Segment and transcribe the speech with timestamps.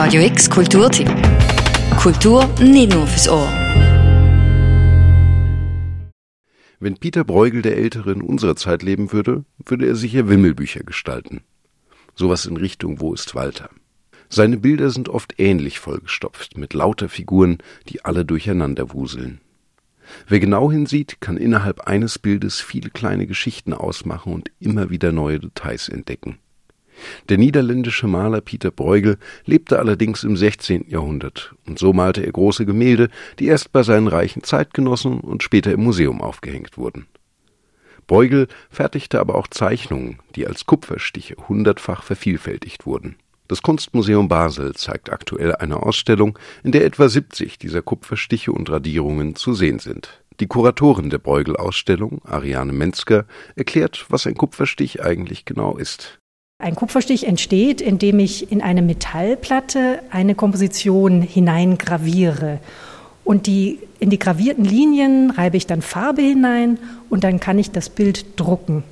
[0.00, 1.08] Radio X Kulturtipp.
[1.96, 3.48] Kultur nicht nur fürs Ohr.
[6.78, 11.40] Wenn Peter Bruegel der Ältere in unserer Zeit leben würde, würde er sicher Wimmelbücher gestalten.
[12.14, 13.70] Sowas in Richtung Wo ist Walter?
[14.28, 17.58] Seine Bilder sind oft ähnlich vollgestopft mit lauter Figuren,
[17.88, 19.40] die alle durcheinander wuseln.
[20.28, 25.40] Wer genau hinsieht, kann innerhalb eines Bildes viele kleine Geschichten ausmachen und immer wieder neue
[25.40, 26.38] Details entdecken.
[27.28, 30.86] Der niederländische Maler Pieter Bruegel lebte allerdings im 16.
[30.88, 33.08] Jahrhundert und so malte er große Gemälde,
[33.38, 37.06] die erst bei seinen reichen Zeitgenossen und später im Museum aufgehängt wurden.
[38.06, 43.16] Bruegel fertigte aber auch Zeichnungen, die als Kupferstiche hundertfach vervielfältigt wurden.
[43.48, 49.36] Das Kunstmuseum Basel zeigt aktuell eine Ausstellung, in der etwa 70 dieser Kupferstiche und Radierungen
[49.36, 50.22] zu sehen sind.
[50.40, 53.24] Die Kuratorin der Bruegel-Ausstellung, Ariane Metzger,
[53.56, 56.18] erklärt, was ein Kupferstich eigentlich genau ist.
[56.60, 62.58] Ein Kupferstich entsteht, indem ich in eine Metallplatte eine Komposition hineingraviere.
[63.22, 67.70] Und die, in die gravierten Linien reibe ich dann Farbe hinein und dann kann ich
[67.70, 68.82] das Bild drucken.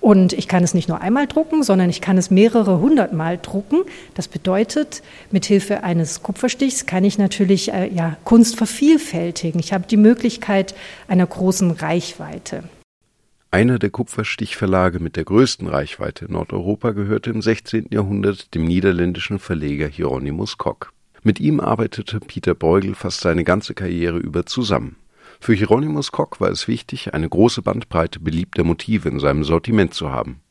[0.00, 3.82] Und ich kann es nicht nur einmal drucken, sondern ich kann es mehrere hundertmal drucken.
[4.14, 9.60] Das bedeutet, mit Hilfe eines Kupferstichs kann ich natürlich äh, ja, Kunst vervielfältigen.
[9.60, 10.74] Ich habe die Möglichkeit
[11.06, 12.62] einer großen Reichweite.
[13.50, 17.86] Einer der Kupferstichverlage mit der größten Reichweite in Nordeuropa gehörte im 16.
[17.90, 20.92] Jahrhundert dem niederländischen Verleger Hieronymus Kock.
[21.22, 24.96] Mit ihm arbeitete Peter Beugel fast seine ganze Karriere über zusammen.
[25.40, 30.12] Für Hieronymus Kock war es wichtig, eine große Bandbreite beliebter Motive in seinem Sortiment zu
[30.12, 30.42] haben.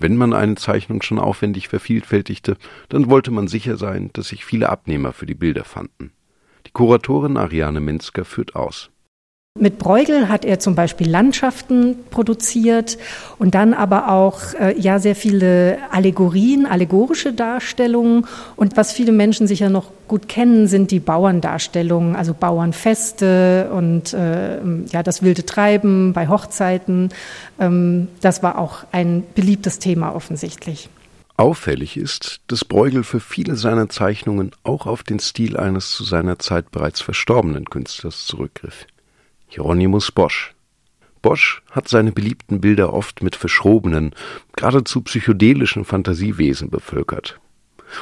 [0.00, 2.56] Wenn man eine Zeichnung schon aufwendig vervielfältigte,
[2.88, 6.10] dann wollte man sicher sein, dass sich viele Abnehmer für die Bilder fanden.
[6.66, 8.91] Die Kuratorin Ariane Minsker führt aus.
[9.62, 12.96] Mit Bruegel hat er zum Beispiel Landschaften produziert
[13.38, 18.26] und dann aber auch äh, ja sehr viele Allegorien, allegorische Darstellungen.
[18.56, 24.56] Und was viele Menschen sicher noch gut kennen, sind die Bauerndarstellungen, also Bauernfeste und äh,
[24.90, 27.10] ja das wilde Treiben bei Hochzeiten.
[27.60, 30.88] Ähm, das war auch ein beliebtes Thema offensichtlich.
[31.36, 36.38] Auffällig ist, dass Bruegel für viele seiner Zeichnungen auch auf den Stil eines zu seiner
[36.38, 38.86] Zeit bereits verstorbenen Künstlers zurückgriff.
[39.54, 40.54] Hieronymus Bosch.
[41.20, 44.14] Bosch hat seine beliebten Bilder oft mit verschrobenen,
[44.56, 47.38] geradezu psychedelischen Fantasiewesen bevölkert.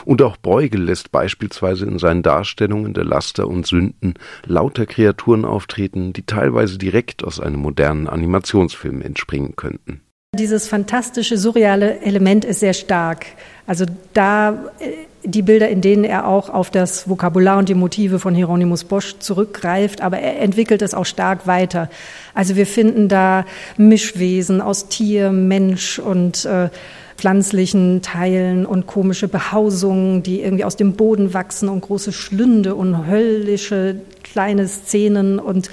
[0.04, 4.14] Und auch Bruegel lässt beispielsweise in seinen Darstellungen der Laster und Sünden
[4.46, 10.02] lauter Kreaturen auftreten, die teilweise direkt aus einem modernen Animationsfilm entspringen könnten.
[10.38, 13.26] Dieses fantastische, surreale Element ist sehr stark.
[13.66, 14.92] Also da äh,
[15.24, 19.16] die Bilder, in denen er auch auf das Vokabular und die Motive von Hieronymus Bosch
[19.18, 21.90] zurückgreift, aber er entwickelt es auch stark weiter.
[22.32, 23.44] Also wir finden da
[23.76, 26.68] Mischwesen aus Tier, Mensch und äh,
[27.16, 33.08] pflanzlichen Teilen und komische Behausungen, die irgendwie aus dem Boden wachsen und große Schlünde und
[33.08, 35.70] höllische kleine Szenen und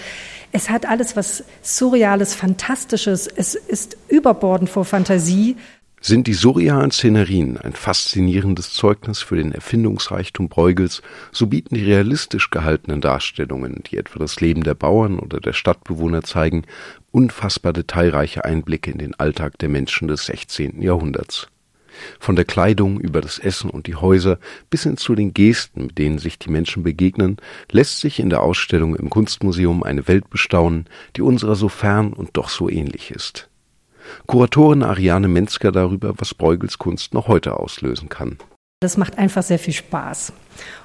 [0.51, 3.27] es hat alles was Surreales, Fantastisches.
[3.27, 5.55] Es ist überbordend vor Fantasie
[5.99, 12.49] sind die surrealen Szenerien ein faszinierendes Zeugnis für den Erfindungsreichtum Bruegels, so bieten die realistisch
[12.49, 16.63] gehaltenen Darstellungen, die etwa das Leben der Bauern oder der Stadtbewohner zeigen,
[17.11, 20.81] unfassbar detailreiche Einblicke in den Alltag der Menschen des 16.
[20.81, 21.47] Jahrhunderts.
[22.19, 25.97] Von der Kleidung über das Essen und die Häuser bis hin zu den Gesten, mit
[25.97, 27.37] denen sich die Menschen begegnen,
[27.71, 32.31] lässt sich in der Ausstellung im Kunstmuseum eine Welt bestaunen, die unserer so fern und
[32.33, 33.49] doch so ähnlich ist.
[34.25, 38.37] Kuratorin Ariane Metzger darüber, was Bruegels Kunst noch heute auslösen kann.
[38.79, 40.33] Das macht einfach sehr viel Spaß.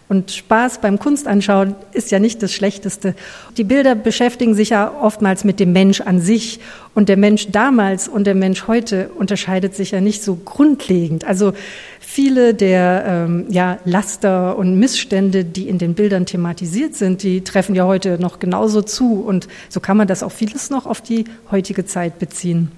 [0.09, 3.15] Und Spaß beim Kunstanschauen ist ja nicht das Schlechteste.
[3.59, 6.61] Die Bilder beschäftigen sich ja oftmals mit dem Mensch an sich.
[6.95, 11.27] Und der Mensch damals und der Mensch heute unterscheidet sich ja nicht so grundlegend.
[11.27, 11.53] Also
[12.01, 17.75] viele der ähm, ja, Laster und Missstände, die in den Bildern thematisiert sind, die treffen
[17.75, 19.21] ja heute noch genauso zu.
[19.21, 22.71] Und so kann man das auch vieles noch auf die heutige Zeit beziehen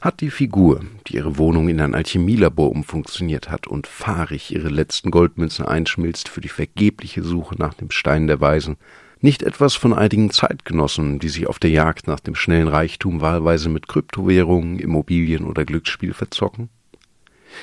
[0.00, 5.10] hat die Figur, die ihre Wohnung in ein Alchemielabor umfunktioniert hat und fahrig ihre letzten
[5.10, 8.76] Goldmünzen einschmilzt für die vergebliche Suche nach dem Stein der Weisen,
[9.20, 13.70] nicht etwas von einigen Zeitgenossen, die sich auf der Jagd nach dem schnellen Reichtum wahlweise
[13.70, 16.68] mit Kryptowährungen, Immobilien oder Glücksspiel verzocken?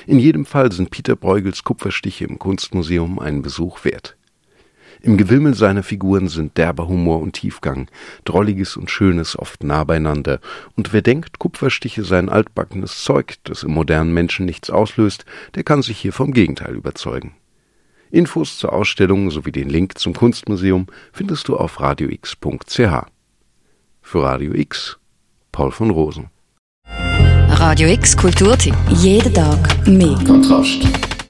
[0.06, 4.16] In jedem Fall sind Peter Bruegels Kupferstiche im Kunstmuseum einen Besuch wert.
[5.04, 7.88] Im Gewimmel seiner Figuren sind derber Humor und Tiefgang,
[8.24, 10.38] Drolliges und Schönes oft nah beieinander,
[10.76, 15.24] und wer denkt, Kupferstiche seien altbackenes Zeug, das im modernen Menschen nichts auslöst,
[15.56, 17.34] der kann sich hier vom Gegenteil überzeugen.
[18.12, 23.06] Infos zur Ausstellung sowie den Link zum Kunstmuseum findest du auf radiox.ch.
[24.02, 24.98] Für Radio X,
[25.50, 26.30] Paul von Rosen.
[27.48, 28.74] Radio X Kulturtipp.
[28.88, 30.18] Jeden Tag mehr.
[30.26, 31.01] Kontrast.